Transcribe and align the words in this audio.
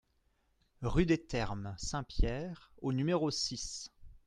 Rue 0.81 1.05
des 1.05 1.19
Thermes 1.19 1.75
Saint-Pierre 1.77 2.71
au 2.81 2.91
numéro 2.91 3.29
six 3.29 3.91